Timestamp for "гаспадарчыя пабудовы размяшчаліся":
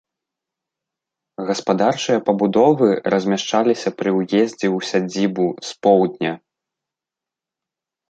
1.49-3.89